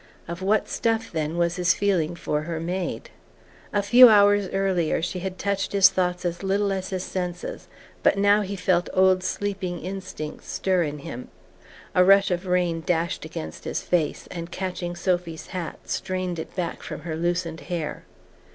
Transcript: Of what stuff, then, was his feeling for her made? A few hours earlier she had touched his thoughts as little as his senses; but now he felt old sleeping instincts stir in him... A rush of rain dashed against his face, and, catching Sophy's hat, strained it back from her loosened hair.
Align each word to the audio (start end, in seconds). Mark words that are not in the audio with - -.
Of 0.27 0.41
what 0.41 0.67
stuff, 0.67 1.11
then, 1.11 1.37
was 1.37 1.57
his 1.57 1.75
feeling 1.75 2.15
for 2.15 2.41
her 2.41 2.59
made? 2.59 3.11
A 3.71 3.83
few 3.83 4.09
hours 4.09 4.49
earlier 4.51 4.99
she 4.99 5.19
had 5.19 5.37
touched 5.37 5.73
his 5.73 5.89
thoughts 5.89 6.25
as 6.25 6.41
little 6.41 6.71
as 6.73 6.89
his 6.89 7.03
senses; 7.03 7.67
but 8.01 8.17
now 8.17 8.41
he 8.41 8.55
felt 8.55 8.89
old 8.95 9.23
sleeping 9.23 9.79
instincts 9.81 10.49
stir 10.49 10.81
in 10.81 10.97
him... 10.97 11.27
A 11.93 12.03
rush 12.03 12.31
of 12.31 12.47
rain 12.47 12.81
dashed 12.83 13.25
against 13.25 13.63
his 13.65 13.83
face, 13.83 14.25
and, 14.31 14.49
catching 14.49 14.95
Sophy's 14.95 15.45
hat, 15.45 15.77
strained 15.87 16.39
it 16.39 16.55
back 16.55 16.81
from 16.81 17.01
her 17.01 17.15
loosened 17.15 17.59
hair. 17.59 18.03